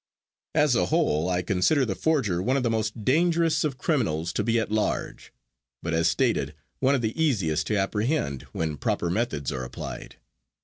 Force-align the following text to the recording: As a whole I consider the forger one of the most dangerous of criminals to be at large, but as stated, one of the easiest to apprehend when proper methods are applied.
As 0.55 0.73
a 0.75 0.87
whole 0.87 1.29
I 1.29 1.43
consider 1.43 1.85
the 1.85 1.93
forger 1.93 2.41
one 2.41 2.57
of 2.57 2.63
the 2.63 2.71
most 2.71 3.05
dangerous 3.05 3.63
of 3.63 3.77
criminals 3.77 4.33
to 4.33 4.43
be 4.43 4.59
at 4.59 4.71
large, 4.71 5.31
but 5.83 5.93
as 5.93 6.09
stated, 6.09 6.55
one 6.79 6.95
of 6.95 7.03
the 7.03 7.21
easiest 7.21 7.67
to 7.67 7.77
apprehend 7.77 8.41
when 8.51 8.77
proper 8.77 9.11
methods 9.11 9.51
are 9.51 9.63
applied. 9.63 10.15